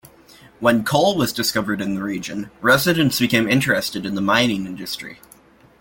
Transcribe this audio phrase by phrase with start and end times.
[0.59, 5.19] When coal was discovered in the region, residents became interested in the mining industry.